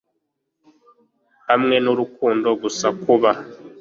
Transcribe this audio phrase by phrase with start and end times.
[1.49, 3.31] Hamwe nUrukundo gusa kuba